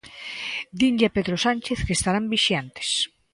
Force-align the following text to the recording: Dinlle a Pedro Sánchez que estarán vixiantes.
Dinlle 0.79 1.07
a 1.07 1.13
Pedro 1.17 1.35
Sánchez 1.45 1.79
que 1.85 1.95
estarán 1.99 2.25
vixiantes. 2.33 2.89